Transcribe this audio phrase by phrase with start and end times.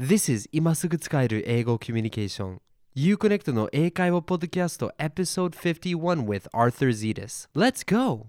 [0.00, 2.62] This is 今すぐ使える英語コミュニケーション
[2.94, 8.28] You Connect の英会話ポッドキャスト Episode 51 with Arthur Zetas Let's go!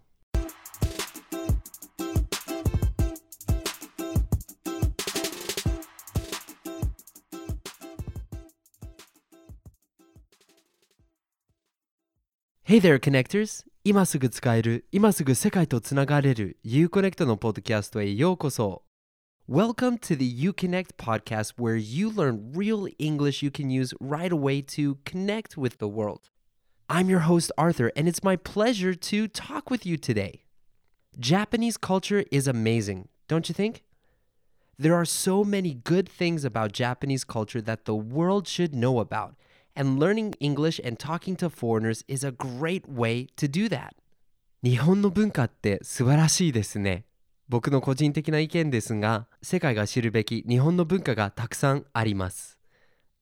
[12.65, 13.65] Hey there, connectors!
[13.85, 18.83] 今すぐ使える、今すぐ世界とつながれる You Connect のポッドキャストへようこそ
[19.48, 24.60] Welcome to the Uconnect podcast where you learn real English you can use right away
[24.62, 26.30] to connect with the world.
[26.90, 30.42] I'm your host, Arthur, and it's my pleasure to talk with you today.
[31.16, 33.84] Japanese culture is amazing, don't you think?
[34.80, 39.36] There are so many good things about Japanese culture that the world should know about,
[39.76, 43.94] and learning English and talking to foreigners is a great way to do that.
[44.64, 47.04] 日本の文化って素晴らしいですね。
[47.51, 52.57] 僕の個人的な意見ですが、世界が知るべき日本の文化がたくさんあります。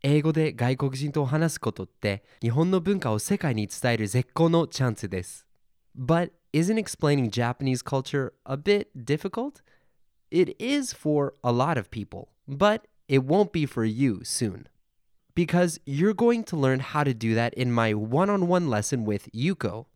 [0.03, 5.47] 英語で外国人と話すことって日本の文化を世界に伝える絶好のチャンスです。
[5.97, 9.63] But isn't explaining Japanese culture a bit difficult?
[10.29, 14.67] It is for a lot of people, but it won't be for you soon.
[15.33, 19.05] Because you're going to learn how to do that in my one on one lesson
[19.05, 19.87] with Yuko.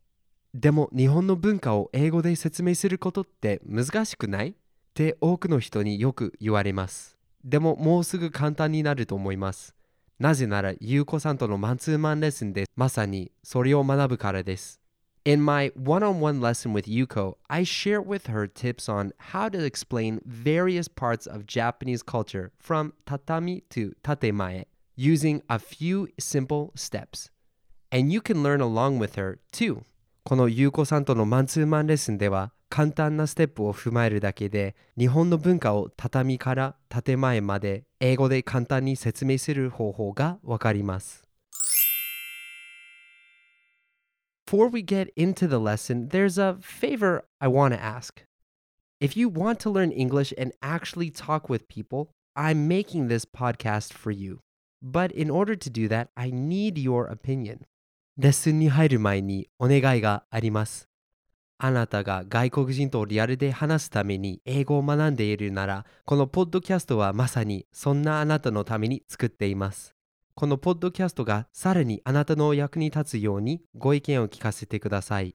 [0.54, 4.54] でも日本の文化を英語で説明することって難しくないっ
[4.94, 7.18] て多くの人によく言われます。
[7.44, 9.74] でももうすぐ簡単になると思います。
[10.20, 14.80] なぜなら、ゆうこさんとのマンツーマンレッスンでまさにそれを学ぶからです。
[15.24, 19.64] In my one on one lesson with Yuko, I share with her tips on how to
[19.64, 27.30] explain various parts of Japanese culture from tatami to tatemae using a few simple steps.
[27.90, 29.82] And you can learn along with her too.
[30.26, 41.24] このゆうこさんとのマンツーマンレッスンでは簡単なステップを踏まえるだけで日本の文化を畳から建前まで英語で簡単に説明する方法がわかります。
[44.46, 48.24] Before we get into the lesson, there's a favor I want to ask.
[49.02, 53.92] If you want to learn English and actually talk with people, I'm making this podcast
[53.92, 54.38] for you.
[54.80, 57.66] But in order to do that, I need your opinion.
[58.16, 60.88] レッスンに入る前にお願いがあります。
[61.58, 69.96] あなたが外国人とリアルで話すために英語を学んでいるなら、このポッドキャストはまさにそんなあなたのために作っています。
[70.36, 75.34] このポッドキャストがさらにあなたの役に立つようにご意見を聞かせてください。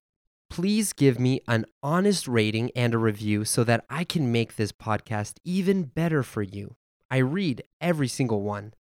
[0.49, 4.71] Please give me an honest rating and a review so that I can make this
[4.71, 6.75] podcast even better for you.
[7.09, 8.71] I read every single one.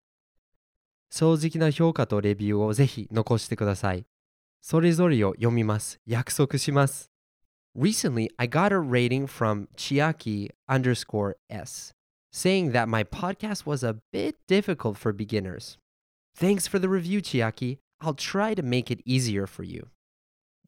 [1.11, 4.07] 正直な評価とレビューをぜひ残してください。
[4.61, 6.01] それぞれを読みます。
[6.07, 7.11] 約束します。
[7.77, 11.95] Recently, I got a rating from Chiaki underscore S
[12.33, 15.79] saying that my podcast was a bit difficult for beginners.
[16.35, 17.79] Thanks for the review, Chiaki.
[18.01, 19.89] I'll try to make it easier for you.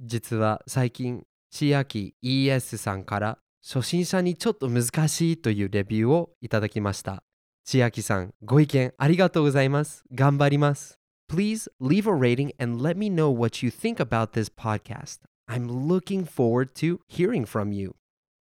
[0.00, 7.22] 実は最近、千秋 ES さんから初心者にちょっと難しいというレビューをいただきました。
[7.70, 10.02] 千秋さん、ご意見ありがとうございます。
[10.12, 10.98] 頑張ります。
[11.30, 15.20] Please leave a rating and let me know what you think about this podcast.
[15.48, 17.94] I'm looking forward to hearing from you.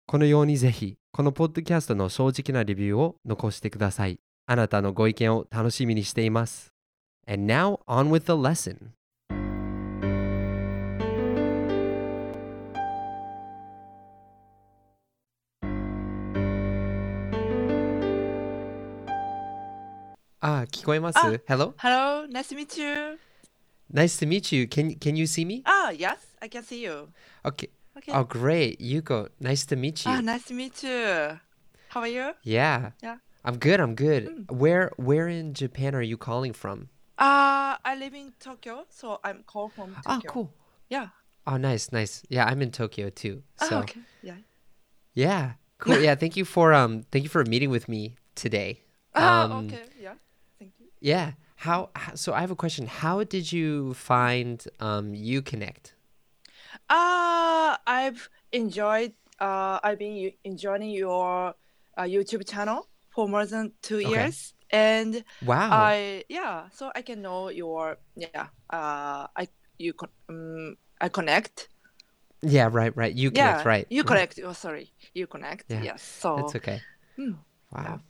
[0.06, 4.18] このようにぜひ、このポッドキャストの正直なレビューを残してください。
[4.46, 6.72] あなたのご意見を楽しみにしています。
[7.28, 8.92] And now on with the lesson.
[20.41, 21.73] Ah, 聞こえますあ Hello?
[21.77, 23.17] Hello, nice to meet you.
[23.91, 24.67] Nice to meet you.
[24.67, 25.61] Can can you see me?
[25.65, 27.09] Ah, yes, I can see you.
[27.43, 27.69] Okay.
[27.97, 28.11] Okay.
[28.13, 28.79] Oh, great.
[28.79, 30.11] Yuko, nice to meet you.
[30.11, 31.39] Ah, nice to meet you.
[31.89, 32.33] How are you?
[32.43, 32.91] yeah.
[33.01, 33.17] Yeah.
[33.43, 33.79] I'm good.
[33.79, 34.45] I'm good.
[34.49, 36.89] Where where in Japan are you calling from?
[37.17, 40.31] Uh, I live in Tokyo, so I'm called from Ah, Tokyo.
[40.31, 40.53] cool.
[40.89, 41.09] Yeah.
[41.47, 42.23] Oh, nice, nice.
[42.27, 43.43] Yeah, I'm in Tokyo too.
[43.55, 44.01] So, Ah, okay.
[44.21, 44.37] Yeah.
[45.13, 45.51] yeah.
[45.77, 46.01] Cool.
[46.01, 48.81] yeah, thank you for um thank you for meeting with me today.
[49.13, 49.83] Ah, Um, okay.
[50.01, 50.15] Yeah.
[51.00, 51.08] You.
[51.10, 51.32] Yeah.
[51.56, 52.86] How, how so I have a question.
[52.86, 55.94] How did you find um connect?
[56.88, 59.12] Uh, I've enjoyed.
[59.38, 61.54] Uh, I've been enjoying your
[61.96, 64.10] uh, YouTube channel for more than two Okay.
[64.10, 65.70] years, and Wow.
[65.72, 68.48] I yeah, so I can know your yeah.
[68.68, 69.48] Uh, I
[69.78, 69.94] you
[70.28, 71.68] um, I connect.
[72.42, 73.14] yeah, right, right.
[73.14, 73.86] Uconnect, yeah, right.
[73.90, 74.06] You right.
[74.08, 74.40] connect.
[74.44, 75.66] Oh, sorry, you connect.
[75.68, 76.02] Yeah, Yes.
[76.02, 76.82] So That's okay.
[77.18, 77.38] Mm,
[77.72, 78.00] Wow.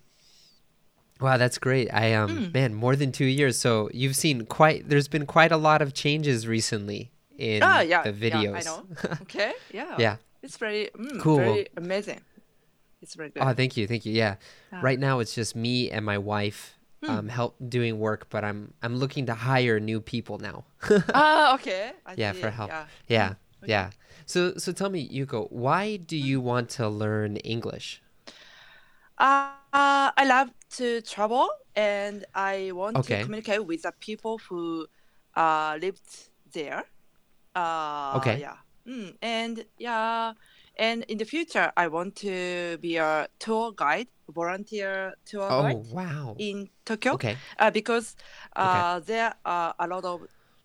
[1.20, 1.88] Wow, that's great.
[1.92, 2.54] I um Mm.
[2.54, 3.58] man, more than 2 years.
[3.58, 8.02] So you've seen quite there's been quite a lot of changes recently in ah yeah,
[8.02, 8.52] the videos.
[8.52, 8.86] yeah, I know.
[9.22, 10.16] Okay, yeah, yeah.
[10.42, 11.36] It's very mm, Cool.
[11.36, 12.20] very amazing.
[13.02, 13.42] It's very good.
[13.42, 13.86] Oh, thank you.
[13.86, 14.12] Thank you.
[14.12, 14.36] Yeah.
[14.72, 14.80] Ah.
[14.82, 16.76] Right now it's just me and my wife
[17.08, 20.64] um, help doing work, but I'm I'm looking to hire new people now.
[21.14, 21.92] ah, okay.
[22.04, 22.40] I Yeah, see.
[22.40, 22.68] for help.
[22.68, 22.84] Yeah.
[23.08, 23.28] yeah,
[23.62, 23.72] okay.
[23.72, 23.90] yeah.
[24.26, 28.02] So so tell me, Yuko, why do you want to learn English?
[29.20, 33.04] Uh, I love to travel and I want Okay.
[33.04, 34.86] to communicate with the people who
[35.36, 36.84] uh, lived there.
[37.54, 38.40] Uh, Okay.
[38.40, 38.56] Yeah.
[38.88, 40.32] Mm, and yeah,
[40.78, 45.78] and in the future, I want to be a tour guide, volunteer tour Oh guide
[45.92, 46.36] wow.
[46.38, 47.42] in Tokyo Okay.
[47.58, 48.16] uh, because
[48.56, 50.22] uh, there are a lot of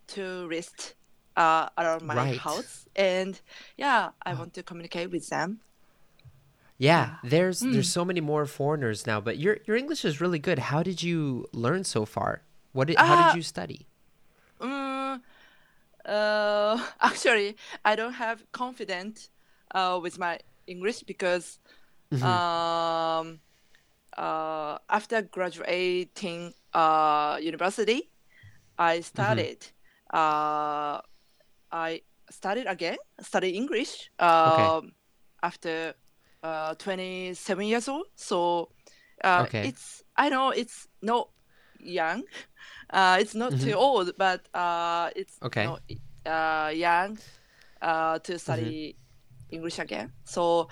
[0.07, 0.95] tourists
[1.35, 2.33] uh, around my Right.
[2.33, 3.41] house, and
[3.77, 4.35] yeah, I Oh.
[4.35, 5.61] want to communicate with them.
[6.77, 7.73] Yeah, there's Mm.
[7.73, 10.59] there's so many more foreigners now, but your your English is really good.
[10.59, 12.41] How did you learn so far?
[12.73, 13.87] What did, how Uh, did you study?
[14.59, 15.21] Mm,
[16.05, 19.29] uh, actually, I don't have confidence
[19.73, 21.59] uh, with my English because
[22.11, 22.25] Mhm.
[22.27, 23.39] um,
[24.17, 28.11] uh, after graduating uh, university,
[28.77, 29.67] I studied.
[30.13, 31.01] Uh,
[31.71, 34.93] I studied again, studied English um,
[35.43, 35.95] after
[36.45, 38.05] uh, 27 years old.
[38.15, 38.69] So
[39.23, 39.63] uh, Okay.
[39.63, 41.29] it's I know it's not
[41.79, 42.23] young,
[42.89, 45.47] uh, it's not too old, but uh, it's Mm-hmm.
[45.47, 45.65] Okay.
[45.65, 45.81] not
[46.25, 47.17] uh, young
[47.81, 48.97] uh, to study
[49.49, 50.11] English again.
[50.25, 50.69] So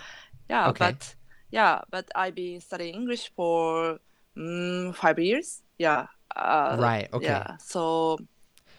[0.49, 0.93] yeah, Okay.
[0.93, 1.15] but
[1.51, 3.99] yeah, but I've been studying English for
[4.37, 5.61] mm, five years.
[5.77, 6.07] Yeah.
[6.35, 7.29] Uh, Right, okay.
[7.29, 7.57] Yeah.
[7.59, 8.17] So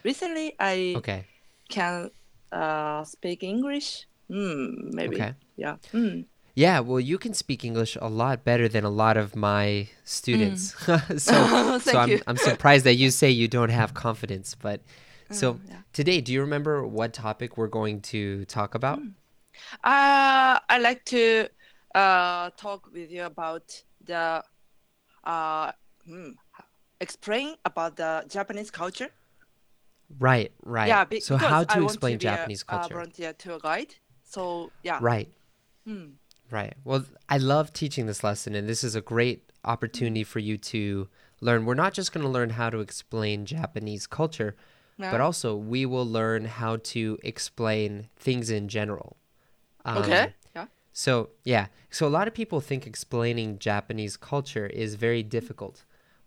[0.05, 1.25] recently I Okay.
[1.70, 2.11] can
[2.52, 4.06] uh, speak English.
[4.31, 5.17] Mm, maybe.
[5.17, 5.35] Okay.
[5.56, 5.76] Yeah.
[5.93, 6.26] Mm.
[6.54, 10.74] Yeah, well, you can speak English a lot better than a lot of my students.
[11.18, 12.20] so, so I'm.
[12.26, 14.54] I'm surprised that you say you don't have confidence.
[14.54, 14.80] But
[15.30, 15.76] so Mm, yeah.
[15.92, 19.00] today, do you remember what topic we're going to talk about?
[19.82, 21.48] Uh, I like to
[21.94, 24.42] uh, talk with you about the
[25.24, 25.72] uh,
[26.06, 26.30] hmm,
[27.00, 29.10] explain about the Japanese culture.
[30.18, 30.88] Right, right.
[30.88, 32.94] Yeah, be- so how I to want explain a, Japanese uh, culture?
[32.94, 33.94] volunteer tour guide.
[34.22, 34.98] So yeah.
[35.00, 35.28] Right.
[35.86, 36.16] Hmm.
[36.50, 36.75] Right.
[36.85, 41.08] Well, I love teaching this lesson, and this is a great opportunity for you to
[41.41, 41.64] learn.
[41.64, 44.55] We're not just going to learn how to explain Japanese culture,
[44.99, 49.17] but also we will learn how to explain things in general.
[49.85, 50.35] Um, okay.
[50.55, 50.67] Yeah.
[50.93, 51.67] So, yeah.
[51.91, 55.85] So, a lot of people think explaining Japanese culture is very difficult,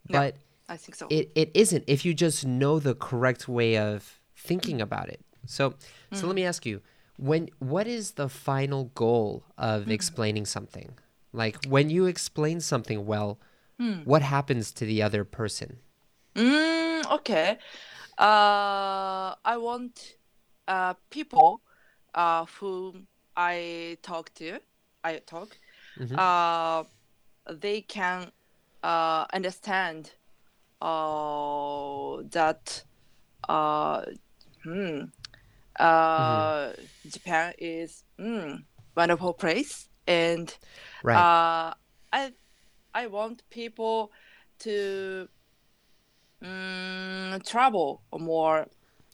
[0.10, 0.20] Yeah.
[0.20, 0.36] but
[0.68, 1.08] I think so.
[1.10, 5.22] it, it isn't if you just know the correct way of thinking about it.
[5.46, 5.76] So,
[6.12, 6.82] so let me ask you,
[7.18, 10.92] when what is the final goal of explaining something?
[11.34, 13.40] Like when you explain something well,
[14.06, 15.80] what happens to the other person?
[16.36, 17.58] Mm, okay.
[18.18, 20.18] Uh, I want
[20.68, 21.62] uh, people
[22.14, 24.60] uh, whom I talk to,
[25.04, 25.58] I talk,
[26.00, 26.18] Mhm.
[26.18, 26.84] uh,
[27.50, 28.32] they can
[28.84, 30.12] uh, understand
[30.82, 32.84] uh, that
[33.50, 34.06] uh,
[34.64, 35.02] hmm,
[35.80, 36.74] uh,
[37.08, 38.64] Japan is mm,
[38.96, 40.56] wonderful place, and
[41.04, 41.18] Right.
[41.18, 41.74] uh,
[42.12, 42.34] I
[42.94, 44.12] I want people
[44.60, 45.28] to
[46.44, 48.68] mm, travel more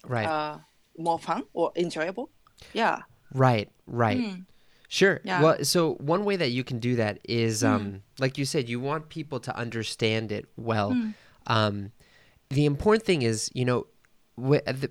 [0.07, 0.27] right.
[0.27, 0.57] uh,
[0.97, 2.29] more fun or enjoyable.
[2.73, 3.01] Yeah.
[3.33, 3.69] right.
[3.87, 4.19] Right.
[4.19, 4.45] Mm.
[4.87, 5.19] Sure.
[5.23, 5.41] Yeah.
[5.41, 8.79] Well, so one way that you can do that is, um, like you said, you
[8.79, 10.95] want people to understand it well.
[11.47, 11.91] Um,
[12.49, 13.87] the important thing is, you know,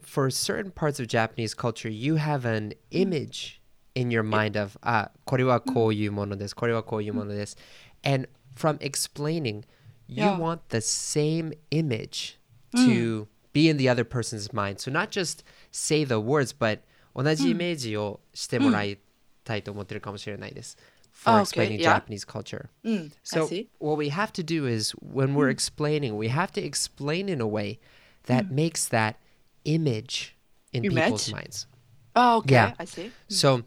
[0.04, 3.62] for certain parts of Japanese culture, you have an image
[3.96, 6.56] in your mind of, ah, これはこういうものです。
[6.56, 7.58] これはこういうものです。
[8.04, 9.64] And from explaining,
[10.08, 10.38] you Yeah.
[10.38, 12.38] want the same image
[12.74, 14.78] to be in the other person's mind.
[14.80, 16.80] So not just say the words, but
[17.16, 19.00] 同じイメージをしてもらい
[19.44, 20.78] たいと思ってるかもしれないです。
[21.12, 21.96] For Ah, okay, explaining yeah.
[22.06, 22.70] Japanese culture.
[22.84, 23.70] Mm, I So see.
[23.80, 27.48] what we have to do is when we're explaining, we have to explain in a
[27.48, 27.80] way
[28.28, 29.16] that makes that
[29.65, 30.37] image
[30.73, 31.67] in people's minds.
[32.15, 32.55] Oh, okay.
[32.55, 32.75] Yeah.
[32.79, 33.11] I see.
[33.29, 33.63] So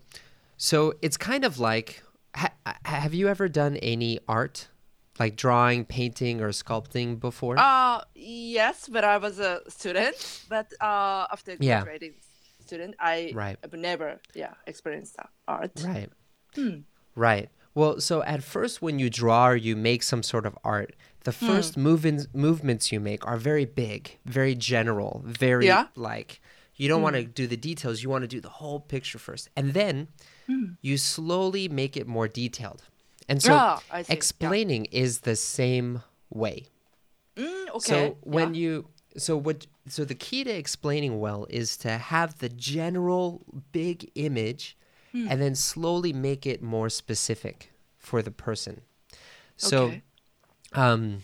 [0.58, 2.04] so it's kind of like
[2.36, 2.54] ha-
[2.86, 4.68] have you ever done any art
[5.20, 7.56] like drawing, painting or sculpting before?
[7.58, 10.16] Uh yes, but I was a student.
[10.50, 11.84] But uh, after Yeah.
[11.84, 12.16] graduating
[12.60, 13.58] student, I Right.
[13.74, 15.16] never yeah experienced
[15.48, 15.72] art.
[15.84, 16.10] Right.
[16.56, 16.80] Hmm.
[17.16, 17.50] Right.
[17.76, 21.32] Well, so at first, when you draw or you make some sort of art, the
[21.32, 21.46] Hmm.
[21.48, 25.88] first movements movements you make are very big, very general, very Yeah.
[25.96, 26.42] like
[26.78, 28.02] you don't want to do the details.
[28.04, 30.08] You want to do the whole picture first, and then
[30.48, 30.74] Hmm.
[30.82, 32.84] you slowly make it more detailed.
[33.28, 34.10] And so, I see.
[34.10, 34.14] Yeah.
[34.14, 36.68] explaining is the same way.
[37.36, 37.80] Mm, okay.
[37.80, 38.60] So when yeah.
[38.62, 43.42] you so what so the key to explaining well is to have the general
[43.72, 44.78] big image
[45.15, 45.27] Hmm.
[45.29, 48.83] and then slowly make it more specific for the person.
[49.57, 50.03] So Okay.
[50.73, 51.23] um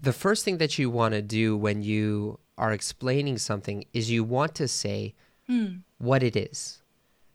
[0.00, 4.24] the first thing that you want to do when you are explaining something is you
[4.24, 5.14] want to say
[5.98, 6.82] what it is.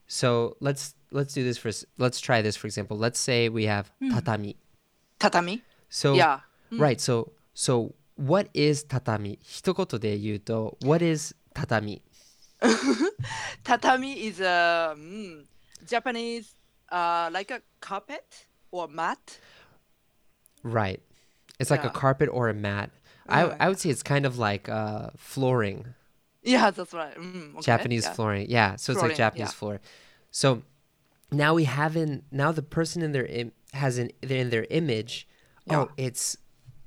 [0.07, 2.97] So let's let's do this for s- let's try this for example.
[2.97, 4.55] Let's say we have tatami.
[5.19, 5.61] Tatami.
[5.89, 6.39] So Yeah.
[6.71, 6.99] right.
[6.99, 9.39] So so what is tatami?
[9.41, 12.01] 一言で言うと what is tatami?
[13.63, 15.45] Tatami is a mm,
[15.86, 16.54] Japanese,
[16.90, 19.38] uh, like a carpet or mat.
[20.62, 21.00] Right.
[21.58, 22.90] It's like a carpet or a mat.
[23.28, 23.56] I Yeah.
[23.60, 25.94] I would say it's kind of like uh flooring.
[26.42, 27.14] Yeah, that's right.
[27.16, 28.12] Mm, okay, Japanese yeah.
[28.12, 28.46] flooring.
[28.48, 29.52] Yeah, so it's like Japanese yeah.
[29.52, 29.80] floor.
[30.30, 30.62] So
[31.30, 35.26] now we have in now the person in their Im- has in in their image.
[35.66, 35.80] Yeah.
[35.80, 36.36] Oh, it's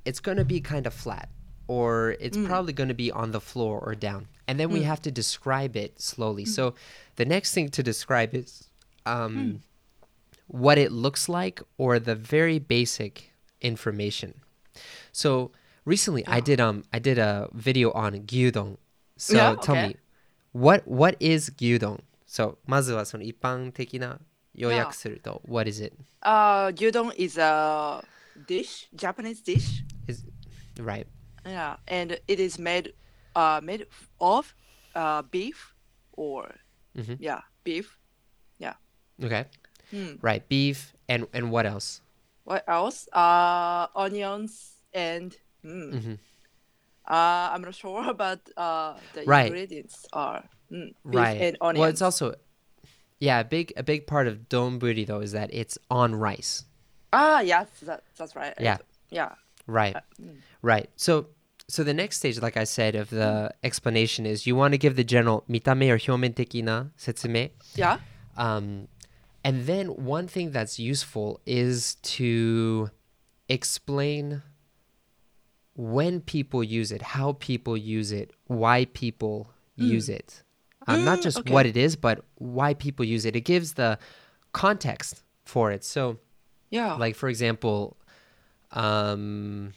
[0.05, 1.29] it's going to be kind of flat
[1.67, 2.48] or it's Mm.
[2.48, 4.27] probably going to be on the floor or down.
[4.48, 6.43] And then we have to describe it slowly.
[6.43, 6.48] Mm.
[6.50, 6.74] So
[7.17, 8.67] the next thing to describe is
[9.04, 9.61] um Mm.
[10.49, 14.35] what it looks like or the very basic information.
[15.12, 15.50] So
[15.85, 18.76] recently I did um I did a video on gyudon.
[19.16, 19.88] So Yeah, tell okay.
[19.88, 19.96] me
[20.52, 22.02] what what is gyudon?
[22.26, 24.18] So まずはその一般的な
[24.54, 25.92] 要約すると what is it?
[26.23, 28.02] Uh, gyudon is a
[28.46, 29.85] dish, Japanese dish.
[30.08, 30.25] Is
[30.78, 31.06] right.
[31.44, 32.92] Yeah, and it is made,
[33.35, 33.87] uh, made
[34.20, 34.54] of,
[34.94, 35.75] uh, beef
[36.16, 36.56] or
[36.96, 37.18] Mhm.
[37.20, 37.96] yeah, beef.
[39.23, 39.45] Okay.
[39.91, 40.13] Hmm.
[40.21, 40.47] Right.
[40.47, 42.01] Beef and and what else?
[42.43, 43.07] What else?
[43.13, 45.35] Uh, onions and.
[45.65, 45.93] Mm.
[45.93, 46.13] Mm-hmm.
[47.07, 49.47] Uh, I'm not sure, but uh, the right.
[49.47, 51.79] ingredients are mm, right and onions.
[51.79, 52.35] Well, it's also
[53.19, 56.65] yeah, a big a big part of donburi though is that it's on rice.
[57.13, 58.53] Ah, yes, that, that's right.
[58.59, 58.77] Yeah,
[59.09, 59.33] yeah.
[59.67, 60.37] Right, uh, mm.
[60.61, 60.89] right.
[60.95, 61.27] So
[61.67, 64.95] so the next stage, like I said, of the explanation is you want to give
[64.95, 67.51] the general mitame or hyomen tekina setsume.
[67.75, 67.99] Yeah.
[68.37, 68.87] Um,
[69.43, 72.89] and then one thing that's useful is to
[73.50, 74.41] explain
[75.75, 80.43] when people use it, how people use it, why people use it.
[80.88, 81.53] Um, not Mm, just okay.
[81.53, 83.36] what it is, but why people use it.
[83.36, 83.98] It gives the
[84.51, 85.83] context for it.
[85.83, 86.17] So,
[86.69, 86.95] Yeah.
[86.95, 87.98] like for example,
[88.71, 89.74] um,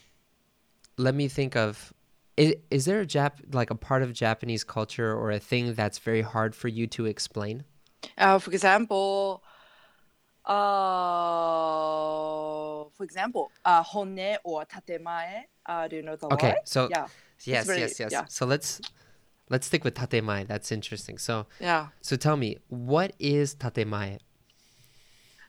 [0.97, 1.93] let me think of.
[2.37, 5.99] Is, is there a Jap like a part of Japanese culture or a thing that's
[5.99, 7.65] very hard for you to explain?
[8.19, 9.43] Uh, for example,
[11.55, 15.43] uh, for example, uh, honne or tatemae.
[15.67, 16.57] Uh, do you know the Okay, word?
[16.65, 17.07] so yeah,
[17.45, 18.13] Yes, very- yes, yes.
[18.13, 18.25] yeah.
[18.29, 18.81] So let's
[19.51, 20.47] let's stick with tatemae.
[20.47, 21.19] That's interesting.
[21.19, 21.89] So yeah.
[22.01, 24.19] so tell me, what is tatemae?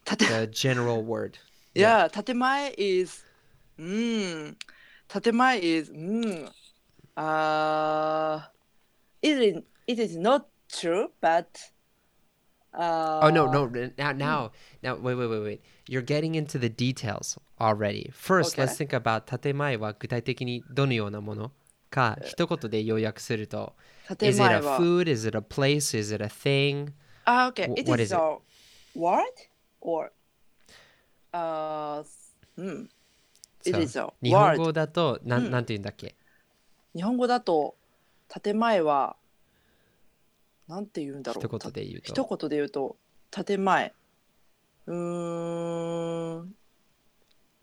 [0.05, 1.37] Tate- The general word.
[1.75, 3.23] yeah, tatemae is,
[3.79, 4.55] mm,
[5.09, 6.49] tatemae is, mm,
[7.17, 8.39] uh,
[9.21, 11.59] it is, it is not true, but,
[12.77, 13.65] uh, Oh no, no.
[13.97, 14.51] Now now
[14.83, 15.61] now wait, wait, wait, wait.
[15.87, 18.11] You're getting into the details already.
[18.13, 18.85] First, let's Okay.
[18.85, 21.51] think about 建前は具体的にどのようなもの
[21.89, 23.73] か一言で要約すると
[24.21, 25.09] Is it a food?
[25.09, 25.97] Is it a place?
[25.97, 26.93] Is it a thing?
[27.25, 27.67] Ah, okay.
[27.67, 28.17] Wh- It what is is it?
[28.19, 28.37] a
[28.95, 29.23] word
[29.81, 30.11] or
[31.33, 32.03] uh,
[32.55, 32.83] hmm.
[33.65, 34.57] It is a 日本 word.
[34.57, 36.15] 語だとなうんんなんて言うんだっけ
[36.95, 37.75] 日本語だと
[38.43, 39.15] 建前は
[40.67, 41.45] なんて言うんだろう。
[41.45, 42.97] 一言で言うと一言で言うと
[43.31, 43.93] 建前。
[44.87, 46.55] うーん。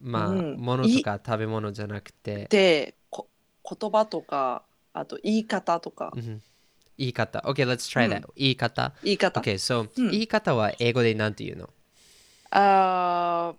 [0.01, 3.29] まあ、うん物とか食べ物じゃなくてでこ
[3.65, 6.43] 言葉とかあと言い方とかうん
[6.99, 7.41] 言い方。
[7.47, 8.29] Okay, let's try that.
[8.37, 8.93] 言い方。
[9.03, 9.41] 言い方。
[9.41, 11.71] Okay, so、うん言い方は英語でなんて言うの
[12.51, 13.55] ？Uh,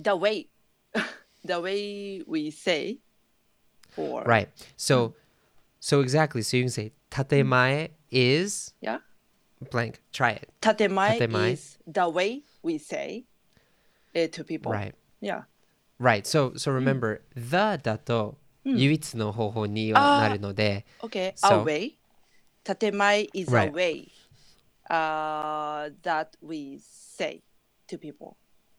[0.00, 0.46] the way
[1.44, 2.98] the way we say
[3.96, 4.48] or Right.
[4.76, 5.14] So,
[5.80, 6.42] so exactly.
[6.42, 8.98] So you can say 建前 is yeah
[9.70, 10.00] blank.
[10.12, 10.50] Try it.
[10.60, 11.52] Tatemae, tatemae.
[11.52, 13.24] is the way we say
[14.12, 14.72] it to people.
[14.72, 14.94] Right.
[15.20, 15.42] Yeah.
[15.98, 16.26] Right.
[16.26, 16.74] So so mm.
[16.74, 17.50] remember mm.
[17.50, 17.76] the ah.
[17.78, 20.86] だと唯一の方法にはなるので。
[21.00, 21.32] Uh, okay.
[21.36, 21.98] So, our way.
[22.64, 23.68] Tatemae is right.
[23.68, 24.08] a way
[24.88, 27.42] uh, that we say
[27.88, 28.36] to people.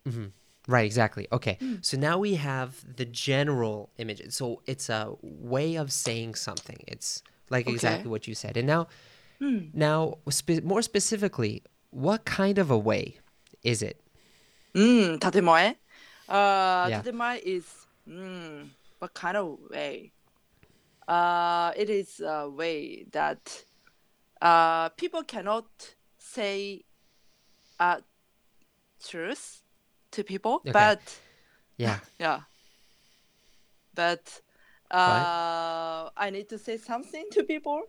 [0.07, 0.27] Mm-hmm.
[0.67, 1.27] Right, exactly.
[1.31, 1.59] Okay.
[1.61, 1.85] Mm.
[1.85, 4.21] So now we have the general image.
[4.33, 6.77] So it's a way of saying something.
[6.87, 7.73] It's like okay.
[7.75, 8.57] exactly what you said.
[8.57, 8.87] And now
[9.45, 9.69] Hmm.
[9.73, 11.61] Now, spe- more specifically,
[11.91, 13.19] what kind of a way
[13.61, 14.01] is it?
[14.73, 15.75] Mm, tatemae.
[16.27, 17.01] Uh, yeah.
[17.03, 20.11] Tatemae is mm, what kind of way?
[21.07, 23.63] Uh, it is a way that
[24.41, 25.67] uh, people cannot
[26.17, 26.83] say
[27.79, 28.01] a
[29.07, 29.61] truth
[30.09, 30.71] to people, okay.
[30.71, 31.01] but
[31.77, 32.39] yeah, yeah,
[33.93, 34.41] but
[34.89, 36.09] uh.
[36.17, 37.83] I need to say something to people.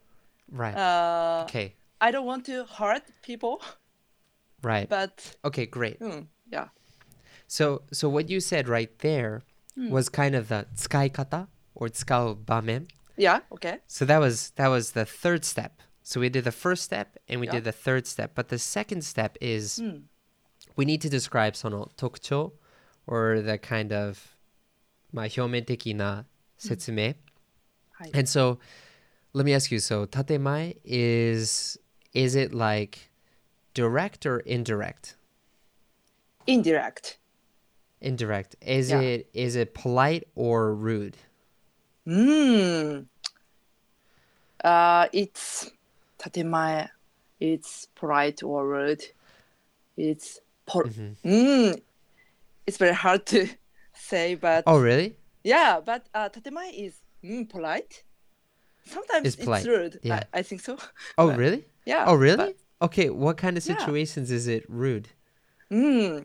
[0.52, 0.76] Right.
[0.76, 1.76] uh, okay.
[2.00, 3.62] I don't want to hurt people
[4.64, 4.88] Right.
[4.90, 6.00] but Okay, great.
[6.00, 6.68] mm, yeah
[7.48, 9.42] So so what you said right there
[9.90, 13.42] was kind of the 使い方 or 使う場面 Yeah.
[13.52, 13.82] Okay.
[13.88, 15.82] So that was that was the third step.
[16.04, 17.60] So we did the first step and we Yeah.
[17.60, 18.32] did the third step.
[18.36, 20.04] But the second step is Mm.
[20.76, 22.54] we need to describe その特徴
[23.08, 24.18] or the kind of
[25.12, 26.26] まあ表面的な
[26.58, 27.16] 説明。
[27.92, 28.12] はい。
[28.14, 28.60] And so
[29.37, 29.79] let me ask you.
[29.81, 31.79] So tatemae is
[32.15, 33.11] is it like
[33.75, 35.17] direct or indirect?
[36.47, 37.19] Indirect.
[38.01, 38.57] Indirect.
[38.63, 39.01] Is yeah.
[39.01, 41.19] it is it polite or rude?
[42.07, 43.01] Hmm.
[44.65, 45.71] Uh, it's
[46.19, 46.89] tatemae.
[47.39, 49.05] It's polite or rude.
[49.99, 50.85] It's pol.
[50.85, 51.29] Mm-hmm.
[51.29, 51.83] Mm,
[52.67, 53.49] it's very hard to
[53.93, 54.65] say, but.
[54.67, 55.17] Oh really?
[55.45, 56.31] Yeah, but uh,
[56.75, 58.03] is mm, polite
[58.87, 59.61] Sometimes it's, polite.
[59.61, 60.01] it's rude.
[60.03, 60.23] Yeah.
[60.33, 60.79] I, I think so.
[61.19, 61.65] Oh but, really?
[61.85, 62.05] Yeah.
[62.07, 62.55] Oh really?
[62.81, 63.11] But, okay.
[63.11, 64.37] What kind of situations yeah.
[64.37, 65.09] is it rude?
[65.71, 66.21] Hmm.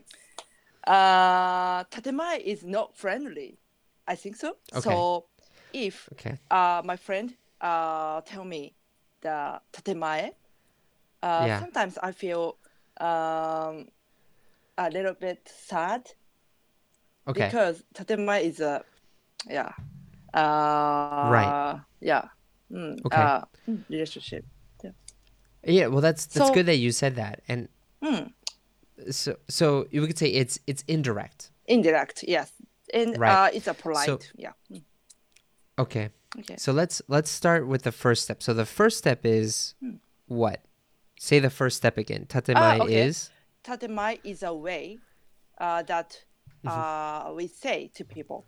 [0.86, 3.58] Uh, tatemae is not friendly.
[4.06, 4.56] I think so.
[4.72, 4.80] Okay.
[4.80, 5.26] So
[5.72, 6.38] if okay.
[6.50, 8.74] uh, my friend uh, tell me
[9.20, 10.32] the tatemae,
[11.22, 11.60] uh, yeah.
[11.60, 12.56] sometimes I feel
[13.00, 13.88] um,
[14.78, 16.10] a little bit sad.
[17.28, 17.46] Okay.
[17.46, 18.84] Because tatemae is a,
[19.48, 19.72] yeah.
[20.34, 21.80] Uh, right.
[22.00, 22.24] Yeah
[22.72, 23.22] mm, Okay.
[23.22, 24.44] uh, mm, relationship
[25.64, 27.40] Yeah, well that's that's So- good that you said that.
[27.48, 27.68] And
[28.02, 28.32] mm,
[29.10, 31.50] so so you could say it's it's indirect.
[31.66, 32.50] indirect yes
[32.92, 33.32] and Right.
[33.32, 34.82] uh, it's a polite yeah Mm,
[35.78, 36.10] Okay.
[36.40, 38.42] okay So let's let's start with the first step.
[38.42, 39.96] So the first step is Hmm.
[40.26, 40.58] what?
[41.18, 42.26] Say the first step again.
[42.26, 43.06] Tatemae Ah, okay.
[43.08, 43.30] is
[43.62, 44.98] 建前 is a way
[45.60, 46.24] uh, that
[46.64, 46.78] Mm-hmm.
[46.78, 48.44] uh, we say to people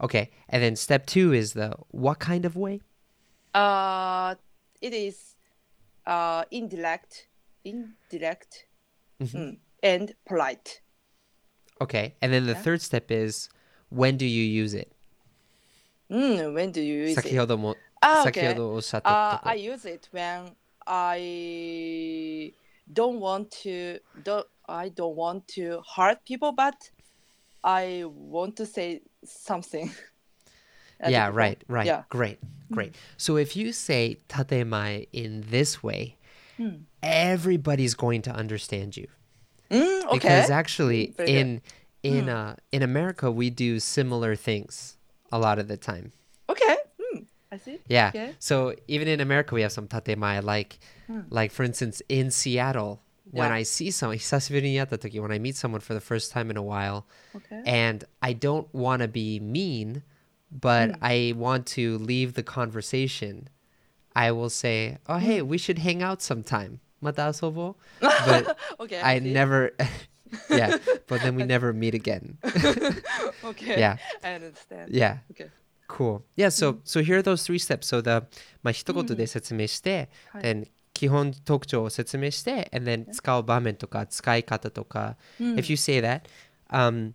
[0.00, 2.80] okay, and then step two is the what kind of way?
[3.53, 4.35] uh,
[4.81, 5.35] it is
[6.05, 7.27] uh, indirect,
[7.63, 8.67] indirect,
[9.21, 9.37] Mm-hmm.
[9.37, 10.81] mm, and polite.
[11.81, 12.61] Okay, and then the Yeah.
[12.61, 13.49] third step is
[13.89, 14.91] when do you use it?
[16.11, 17.39] Mm, when do you use 先 it?
[17.39, 18.49] ほども Ah, 先 okay.
[18.53, 20.53] ほどおっしゃった Uh, とこ I use it when
[20.85, 22.53] I
[22.91, 23.99] don't want to.
[24.23, 26.75] Don't, I don't want to hurt people, but
[27.63, 29.89] I want to say something.
[31.08, 31.86] yeah, right, right.
[31.86, 32.02] Yeah.
[32.08, 32.74] Great, mm.
[32.74, 32.92] great.
[32.92, 32.96] Mm.
[33.16, 36.16] So if you say tatemae in this way,
[36.58, 36.80] mm.
[37.02, 39.08] everybody's going to understand you.
[39.70, 40.14] Mm, okay.
[40.14, 41.62] Because actually, mm, Very in good.
[42.02, 42.30] in hmm.
[42.30, 44.96] uh, in America, we do similar things
[45.30, 46.12] a lot of the time.
[46.48, 46.76] Okay.
[47.00, 47.20] Hmm.
[47.52, 47.78] I see.
[47.86, 48.08] Yeah.
[48.08, 48.34] Okay.
[48.40, 50.42] So even in America, we have some tatemae.
[50.42, 51.20] Like, hmm.
[51.30, 53.54] like for instance, in Seattle, when yeah.
[53.54, 57.62] I see someone, when I meet someone for the first time in a while, okay.
[57.64, 60.02] and I don't want to be mean,
[60.51, 61.03] but Hmm.
[61.03, 63.47] I want to leave the conversation,
[64.13, 65.47] I will say, "Oh, hey, Hmm.
[65.49, 69.01] we should hang out sometime." また遊ぼう But okay.
[69.01, 69.31] I see.
[69.33, 69.73] never,
[70.49, 72.37] yeah, but then we never meet again.
[73.43, 73.79] Okay.
[73.79, 73.97] Yeah.
[74.23, 74.89] I understand.
[74.89, 75.49] Yeah, Okay.
[75.87, 76.23] cool.
[76.35, 77.87] Yeah, so so here are those three steps.
[77.87, 78.25] So the
[78.63, 86.21] まあ一言で説明して、はい then 基本特徴を説明して、and then 使う場面とか使い方とか、if you say that,
[86.69, 87.13] um,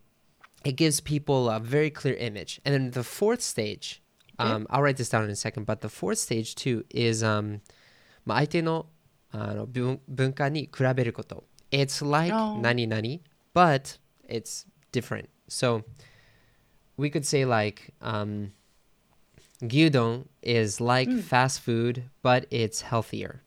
[0.65, 2.61] it gives people a very clear image.
[2.65, 4.03] And then the fourth stage,
[4.39, 7.61] um, I'll write this down in a second, but the fourth stage too is um,
[8.25, 8.87] まあ相手の
[9.33, 11.45] あの文文化に比べること。
[11.71, 12.61] It's like Oh.
[12.61, 13.21] 何々
[13.55, 13.99] but
[14.29, 15.29] it's different.
[15.49, 15.85] So
[16.97, 18.53] we could say like um,
[19.63, 23.43] gyudon is like fast food, but it's healthier.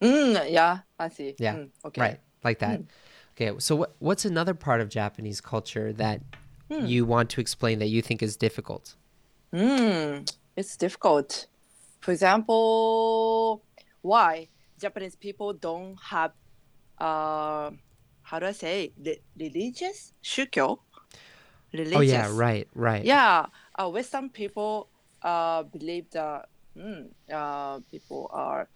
[0.00, 1.34] Mm, yeah, I see.
[1.38, 2.00] Yeah, Mm, okay.
[2.00, 2.80] Right, like that.
[3.39, 6.21] Okay, so what what's another part of Japanese culture that
[6.69, 8.95] you want to explain that you think is difficult?
[9.53, 11.45] Mm, it's difficult.
[12.01, 13.61] For example,
[14.01, 14.47] why
[14.81, 16.31] Japanese people don't have,
[16.97, 17.69] uh,
[18.23, 20.79] how do I say, Re- religious shukyo?
[21.73, 21.95] Religious.
[21.95, 23.05] Oh yeah, right, right.
[23.05, 23.45] Yeah,
[23.77, 24.89] uh, Western people
[25.21, 28.67] uh, believe that mm, uh, people are,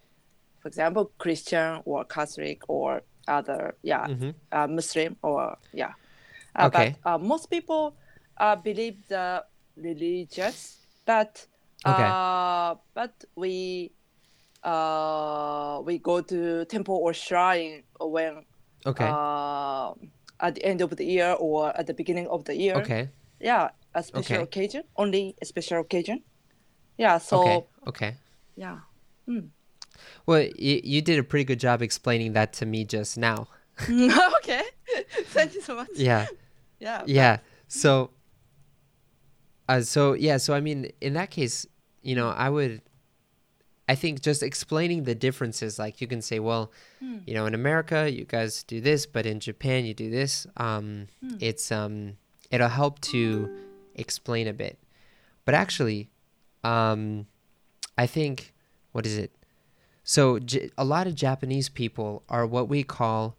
[0.60, 4.34] for example, Christian or Catholic or other, yeah, Mhm.
[4.52, 5.92] uh, Muslim or yeah.
[6.54, 6.96] Uh, Okay.
[7.02, 7.96] But uh, most people
[8.38, 9.44] uh, believe the
[9.76, 11.46] religious, but
[11.86, 12.08] Okay.
[12.08, 13.92] uh, but we
[14.62, 18.44] uh, we go to temple or shrine when
[18.86, 19.08] Okay.
[19.08, 19.94] uh,
[20.40, 22.76] at the end of the year or at the beginning of the year.
[22.76, 23.08] okay.
[23.40, 24.42] Yeah, a special Okay.
[24.44, 26.22] occasion, only a special occasion.
[26.96, 27.66] Yeah, so okay.
[27.88, 28.14] Okay.
[28.56, 28.78] yeah.
[30.26, 33.48] Well, you, you did a pretty good job explaining that to me just now.
[33.88, 34.62] okay.
[35.26, 35.88] Thank you so much.
[35.94, 36.26] Yeah.
[36.80, 37.04] Yeah.
[37.06, 37.36] yeah
[37.68, 38.10] so
[39.68, 41.64] uh so yeah so i mean in that case
[42.02, 42.82] you know i would
[43.88, 46.72] i think just explaining the differences like you can say well
[47.24, 51.06] you know in america you guys do this but in japan you do this um
[51.38, 52.16] it's um
[52.52, 53.48] it'll help to
[53.94, 54.78] explain a bit.
[55.44, 56.10] But actually,
[56.62, 57.26] um,
[57.98, 58.52] I think
[58.92, 59.32] what is it?
[60.12, 63.34] So J- a lot of Japanese people are what we call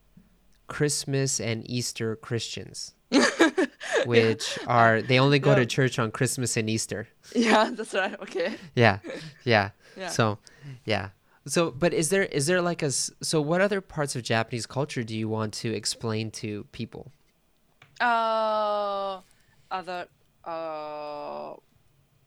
[0.66, 2.96] Christmas and Easter Christians,
[4.06, 5.58] which are they only go Yeah.
[5.62, 7.08] to church on Christmas and Easter.
[7.36, 8.20] Yeah, that's right.
[8.26, 8.56] Okay.
[8.76, 8.98] Yeah,
[9.44, 9.70] yeah.
[9.96, 10.10] Yeah.
[10.10, 10.40] So,
[10.86, 11.10] yeah.
[11.46, 15.04] So, but is there is there like a so what other parts of Japanese culture
[15.04, 17.12] do you want to explain to people?
[18.02, 19.22] Uh,
[19.70, 20.08] other
[20.44, 21.54] uh,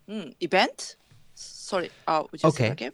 [0.08, 0.94] mm, event.
[1.34, 1.90] Sorry.
[2.06, 2.90] Uh, would you say Okay.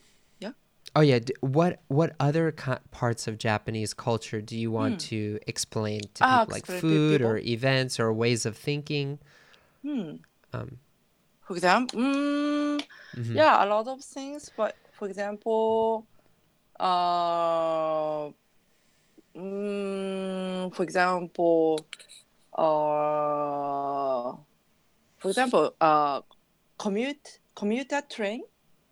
[0.95, 2.53] Oh yeah, what what other
[2.91, 6.81] parts of Japanese culture do you want to explain to Ah, people like explain to
[6.81, 9.19] food or events or ways of thinking?
[9.83, 10.17] Hmm.
[10.53, 10.79] Um,
[11.41, 12.83] For example, mm,
[13.17, 13.35] mhm.
[13.35, 14.51] yeah, a lot of things.
[14.55, 16.07] But for example,
[16.79, 18.29] uh,
[19.35, 21.87] mm, for example,
[22.53, 24.37] uh,
[25.19, 26.21] for example, uh,
[26.79, 28.43] commute commuter train.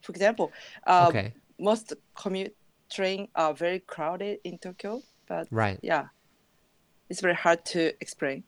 [0.03, 0.51] For example,
[0.87, 2.55] uh, Okay, most commute
[2.91, 5.79] train are very crowded in Tokyo, but right.
[5.83, 6.07] yeah,
[7.09, 8.45] it's very hard to explain.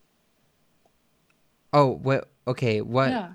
[1.72, 2.28] Oh, what?
[2.46, 3.10] Okay, what?
[3.10, 3.28] Yeah.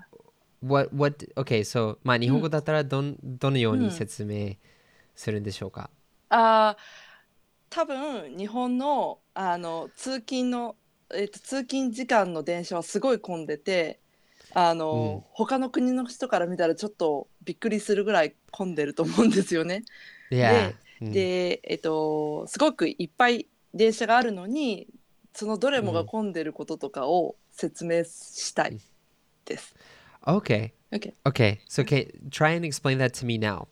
[0.60, 0.92] What?
[0.92, 1.24] What?
[1.36, 4.54] Okay, so まあ日本語だったらどんどのように説明
[5.14, 5.90] するんでしょうか。
[6.28, 6.98] あー
[7.70, 10.76] 多分日本のあの通勤の、
[11.14, 14.00] えっと通勤時間の電車はすごい混んでて
[14.54, 19.84] あの、他の国の人から見たらちょっとびっくりするぐらい混んでると思うんですよね。
[20.30, 20.74] Yeah.
[21.00, 24.88] うんで、えっと、すごくいっぱい電車があるのに
[25.32, 28.80] そのどれもが混んでることとかを説明したい
[29.44, 29.74] です。
[30.26, 30.72] Okay.
[30.90, 31.14] Okay.
[31.24, 31.60] Okay.
[31.68, 33.68] So okay, try and explain that to me now.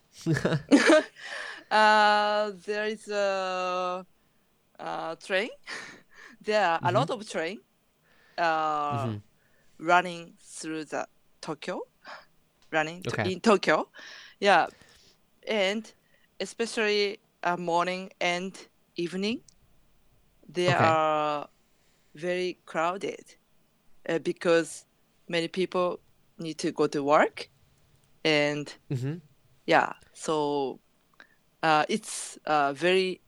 [1.68, 4.06] Uh, there is a,
[4.78, 5.48] uh train.
[6.44, 7.58] there are a lot of train
[8.38, 9.22] uh, Mhm.
[9.78, 11.06] Running through the
[11.40, 11.80] Tokyo,
[12.72, 13.32] running to, Okay.
[13.32, 13.88] in Tokyo.
[14.40, 14.66] Yeah,
[15.46, 15.90] and
[16.40, 18.56] especially uh, morning and
[18.96, 19.40] evening,
[20.48, 20.84] they Okay.
[20.84, 21.48] are
[22.14, 23.24] very crowded
[24.08, 24.84] uh, because
[25.28, 26.00] many people
[26.38, 27.48] need to go to work,
[28.24, 29.20] and Mhm.
[29.66, 30.80] yeah so
[31.62, 33.20] uh, it's a very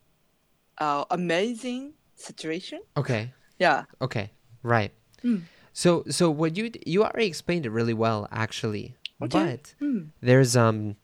[0.79, 3.33] uh, amazing situation Okay.
[3.59, 4.31] yeah Okay.
[4.63, 4.93] Right.
[5.25, 5.43] Mm.
[5.83, 8.97] So so what you you already explained it really well actually.
[9.23, 9.29] Okay.
[9.39, 10.09] But Mm.
[10.21, 10.97] there's um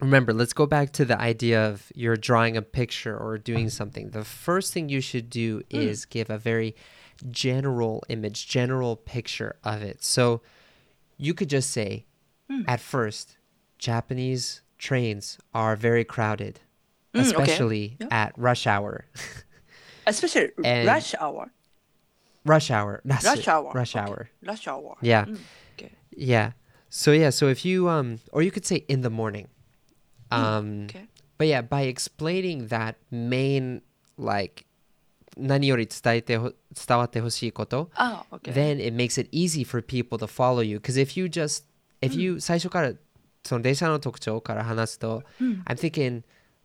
[0.00, 4.04] remember, let's go back to the idea of you're drawing a picture or doing something.
[4.10, 6.74] The first thing you should do is give a very
[7.30, 10.02] general image, general picture of it.
[10.02, 10.40] So
[11.18, 12.06] you could just say
[12.50, 12.64] Mm.
[12.66, 13.36] at first
[13.78, 16.54] Japanese trains are very crowded,
[17.14, 17.28] Mm, okay.
[17.28, 18.08] especially Yeah.
[18.10, 19.04] at rush hour.
[20.06, 21.52] especially And- rush hour
[22.45, 23.01] rush hour.
[23.05, 24.05] That's rush it, hour Rush okay.
[24.05, 24.29] hour.
[24.43, 25.25] rush hour Yeah.
[25.25, 25.39] Mm,
[25.73, 26.51] okay Yeah.
[26.89, 29.47] So yeah, so if you um or you could say in the morning.
[30.31, 31.07] Um okay
[31.37, 33.81] but yeah, by explaining that main
[34.17, 34.65] like
[35.37, 40.77] 何より伝えてほ伝わってほしいこと、 ah okay then it makes it easy for people to follow you.
[40.79, 41.65] Because if you just
[42.01, 42.93] if you 最初から
[43.43, 46.23] その電車の特徴から話すと、うん I'm thinking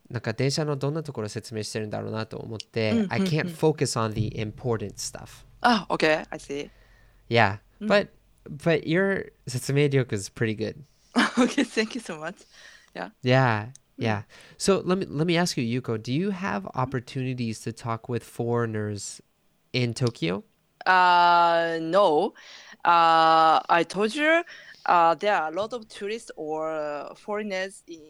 [0.08, 5.43] なんか電車のどんなところを説明してるんだろうなと思って、うん I can't focus on the important stuff.
[5.63, 6.69] Oh, okay, I see.
[7.29, 7.87] Yeah, mm.
[7.87, 8.09] but
[8.49, 10.83] but your Setsume Ryoku is pretty good.
[11.39, 12.35] okay, thank you so much.
[12.95, 13.09] Yeah.
[13.23, 13.61] Yeah.
[13.61, 14.03] Mm-hmm.
[14.03, 14.21] Yeah.
[14.57, 18.23] So let me let me ask you, Yuko, do you have opportunities to talk with
[18.23, 19.21] foreigners
[19.73, 20.43] in Tokyo?
[20.85, 22.33] Uh no.
[22.83, 24.43] Uh I told you
[24.85, 28.03] uh there are a lot of tourists or foreigners in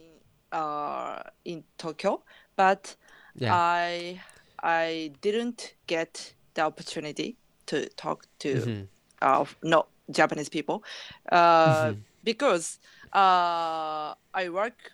[0.52, 2.24] uh in Tokyo,
[2.56, 2.96] but
[3.36, 3.54] yeah.
[3.54, 4.22] I
[4.62, 7.38] I didn't get the opportunity
[7.68, 8.88] to talk to Mhm.
[9.22, 10.84] uh, no Japanese people
[11.32, 12.80] uh, because
[13.14, 14.92] uh, I work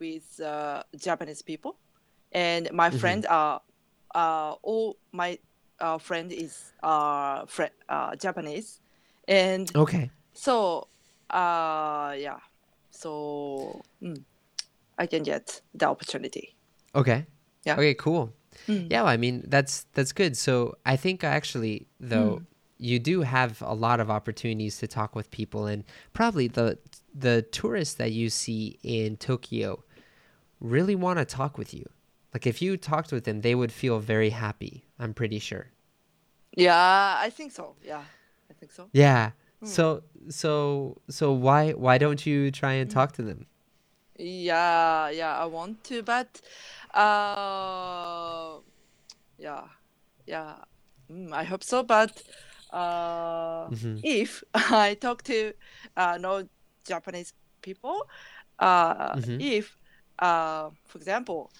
[0.00, 1.78] with uh, Japanese people
[2.32, 3.60] and my friend are
[4.14, 5.38] uh, all my
[5.80, 7.44] uh, friend is uh,
[7.88, 8.80] uh, Japanese
[9.28, 10.10] and Okay.
[10.32, 10.88] so
[11.30, 12.38] uh, yeah
[12.90, 14.22] so mm,
[14.98, 16.56] I can get the opportunity
[16.94, 17.26] Okay.
[17.66, 17.74] Yeah.
[17.74, 17.94] Okay.
[17.94, 18.32] Cool.
[18.68, 18.90] Mm.
[18.90, 19.04] Yeah.
[19.04, 20.36] I mean, that's that's good.
[20.36, 22.46] So I think actually, though, mm.
[22.78, 26.78] you do have a lot of opportunities to talk with people, and probably the
[27.14, 29.84] the tourists that you see in Tokyo
[30.60, 31.88] really want to talk with you.
[32.32, 34.84] Like if you talked with them, they would feel very happy.
[34.98, 35.66] I'm pretty sure.
[36.56, 38.04] yeah I think so yeah
[38.50, 39.32] I think so Yeah.
[39.62, 39.68] Mm.
[39.68, 42.94] So so so why why don't you try and mm.
[42.94, 43.46] talk to them?
[44.16, 46.40] Yeah, yeah, I want to, but
[46.94, 48.58] uh,
[49.38, 49.64] yeah,
[50.26, 50.54] yeah.
[51.10, 51.82] Mm, I hope so.
[51.82, 52.22] But
[52.70, 53.98] uh, mm-hmm.
[54.02, 55.52] if I talk to
[55.96, 56.48] uh, no
[56.86, 58.08] Japanese people,
[58.58, 59.40] uh, mm-hmm.
[59.40, 59.76] if,
[60.18, 61.50] uh, for example,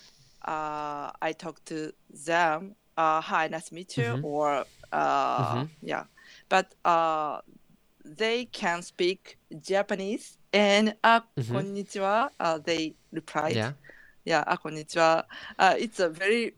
[0.44, 1.92] uh, I talk to
[2.26, 4.24] them, uh, hi, nice to meet you, mm-hmm.
[4.24, 5.64] or uh, mm-hmm.
[5.82, 6.04] yeah,
[6.48, 7.40] but uh,
[8.04, 11.56] they can speak Japanese and uh, mm-hmm.
[11.56, 12.30] konnichiwa.
[12.38, 13.48] Uh, they reply.
[13.48, 13.72] Yeah
[14.24, 15.24] yeah, ah, konnichiwa.
[15.58, 16.54] Uh, it's a very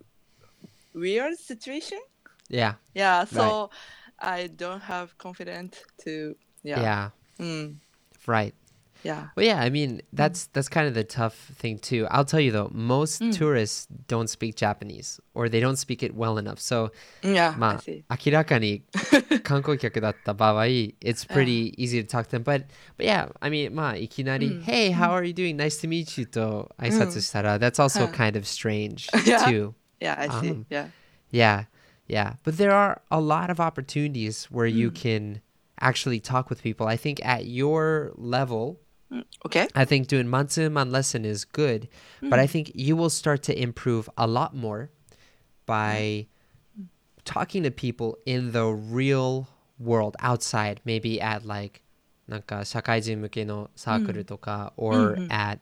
[0.94, 2.00] weird situation.
[2.48, 2.74] Yeah.
[2.94, 3.24] Yeah.
[3.24, 3.70] So right.
[4.18, 6.36] I don't have confidence to.
[6.62, 6.80] Yeah.
[6.80, 7.10] Yeah.
[7.38, 7.76] Mm.
[8.26, 8.54] Right
[9.05, 9.29] yeah.
[9.35, 9.59] Well, yeah.
[9.59, 12.05] I mean, that's that's kind of the tough thing too.
[12.11, 13.35] I'll tell you though, most Mm.
[13.35, 16.59] tourists don't speak Japanese or they don't speak it well enough.
[16.59, 16.91] So,
[17.23, 18.03] Yeah, I まあ see.
[18.09, 18.83] 明らかに
[19.43, 22.43] 観光客だった場合 it's pretty easy to talk to them.
[22.43, 22.65] But
[22.97, 25.55] but yeah, I mean, まあいきなり、うん Hey, how are you doing?
[25.55, 29.49] Nice to meet you と挨拶したら、that's also うん kind of strange Yeah.
[29.49, 29.73] too.
[29.99, 30.51] Yeah, I see.
[30.51, 30.87] Um, yeah.
[31.31, 31.63] Yeah,
[32.07, 32.33] yeah.
[32.43, 35.41] But there are a lot of opportunities where you can
[35.79, 36.85] actually talk with people.
[36.87, 38.77] I think at your level,
[39.45, 39.67] Okay.
[39.75, 41.89] I think doing Mansuman lesson is good,
[42.21, 44.89] but I think you will start to improve a lot more
[45.65, 46.27] by
[47.25, 49.47] talking to people in the real
[49.79, 51.81] world outside, maybe at like
[52.27, 55.59] なんか社会人向けのサークルとか、or at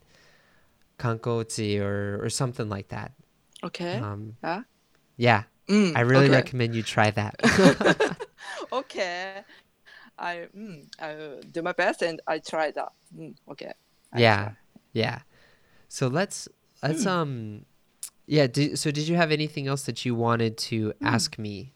[0.97, 3.11] 観光地 or, or something like that.
[3.63, 3.99] Okay.
[3.99, 4.63] Um, yeah.
[5.17, 6.41] yeah, Mm, I really okay.
[6.43, 7.35] recommend you try that.
[8.71, 9.43] Okay.
[10.18, 12.92] I mm, I do my best and I try that.
[13.16, 13.72] Mm, okay.
[14.12, 14.56] I yeah, try.
[14.92, 15.18] yeah.
[15.88, 16.48] So let's
[16.82, 17.64] let's um,
[18.26, 18.46] yeah.
[18.74, 21.72] So did you have anything else that you wanted to ask me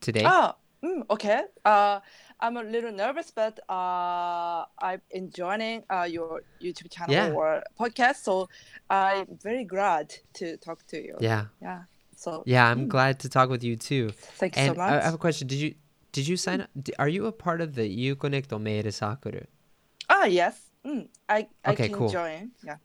[0.00, 0.24] today?
[0.24, 0.52] Oh,
[0.84, 1.42] mm, okay.
[1.64, 2.00] Uh,
[2.38, 7.32] I'm a little nervous, but uh, I'm enjoying uh, your YouTube channel Yeah.
[7.32, 8.16] or podcast.
[8.16, 8.48] So
[8.90, 11.16] I'm very glad to talk to you.
[11.20, 11.84] Yeah, Yeah.
[12.16, 12.66] So yeah.
[12.70, 14.10] I'm glad to talk with you too.
[14.38, 14.92] thank you so much.
[14.92, 15.48] I have a question.
[15.48, 15.74] Did you
[16.15, 16.69] did you sign up?
[16.81, 19.45] d- Are you a part of the Uconnect Omeire Sakura?
[20.09, 20.71] Ah, yes.
[20.85, 22.09] Mm, I, I Okay, can cool.
[22.09, 22.51] join.
[22.63, 22.77] Yeah.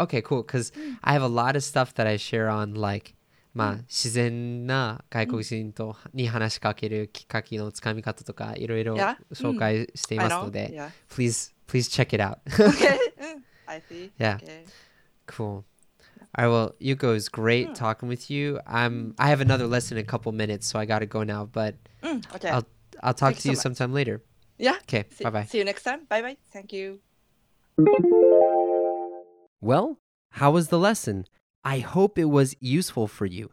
[0.00, 0.42] Okay, cool.
[0.42, 3.14] Because I have a lot of stuff that I share on like
[3.56, 9.16] まあ、自然な外国人とに話しかけるきっかけのつかみ方とかいろいろ Yeah.
[9.32, 10.44] 紹介してい I ます know.
[10.46, 10.90] ので、 Yeah.
[11.08, 12.38] please please check it out.
[12.48, 12.98] Okay.
[13.16, 14.10] Mm, I see.
[14.18, 14.38] Yeah.
[14.42, 14.64] Okay.
[15.28, 15.62] Cool.
[16.36, 18.58] All right, well, Yuko, it's great talking with you.
[18.66, 21.44] I'm I have another lesson in a couple minutes, so I gotta go now.
[21.46, 22.50] But Mm, okay.
[22.50, 22.66] I'll
[23.02, 23.76] I'll talk Thanks to you so much.
[23.78, 24.22] sometime later.
[24.58, 24.76] yeah.
[24.82, 25.44] Okay, See, bye bye.
[25.44, 26.06] see you next time.
[26.08, 26.36] Bye bye.
[26.52, 27.00] Thank you.
[29.60, 29.98] Well,
[30.32, 31.26] how was the lesson?
[31.64, 33.50] I hope it was useful for you.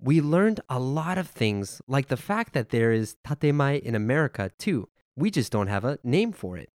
[0.00, 4.50] We learned a lot of things, like the fact that there is tatemae in America
[4.58, 4.88] too.
[5.16, 6.70] We just don't have a name for it.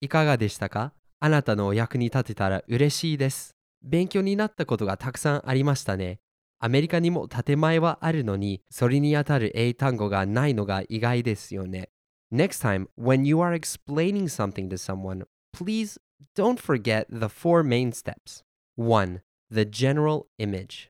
[0.00, 3.54] いかがでしたかあなたのお役に立てたら嬉しいです。
[3.86, 6.20] 勉強になったことがたくさんありましたね。
[6.58, 11.90] アメリカにも建前はあるのに、それにあたる英単語がないのが意外ですよね。
[12.32, 15.98] Next time, when you are explaining something to someone, please
[16.36, 18.44] don't forget the four main steps.
[18.76, 19.20] 1.
[19.50, 20.88] The general image.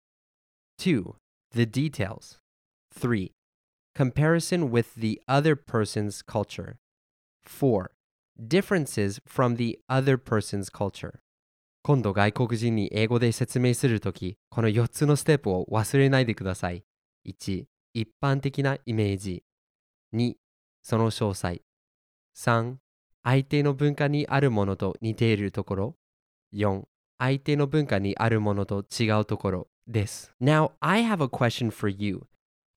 [0.79, 1.17] 2.
[1.53, 2.39] The details.
[2.93, 3.33] 3.
[3.95, 6.77] Comparison with the other person's culture.
[7.45, 7.91] 4.
[8.47, 11.21] Differences from the other person's culture.
[11.88, 16.84] 今度外国人に英語で説明するとき、この4つのステップを忘れないでください。
[17.26, 19.46] 1、一般的なイメージ。
[20.14, 20.34] 2、
[20.82, 21.62] その詳細。
[22.36, 22.76] 3、
[23.24, 25.96] 相手の文化にあるものと似ているところ。
[26.54, 26.84] 4、
[27.20, 30.34] 相手の文化にあるものと違うところです。
[30.42, 32.28] Now, I have a question for you.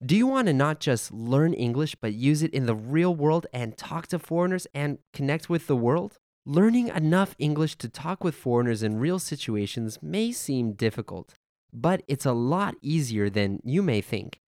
[0.01, 3.45] Do you want to not just learn English, but use it in the real world
[3.53, 6.20] and talk to foreigners and connect with the world?
[6.44, 11.34] Learning enough English to talk with foreigners in real situations may seem difficult,
[11.72, 14.38] but it's a lot easier than you may think.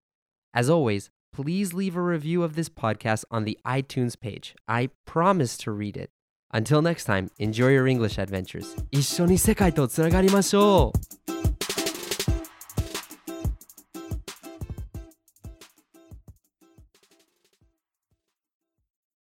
[0.54, 4.56] As always, please leave a review of this podcast on the iTunes page.
[4.68, 6.10] I promise to read it.
[6.52, 8.76] Until next time, enjoy your English adventures.
[8.92, 11.57] 一緒に世界とつながりましょう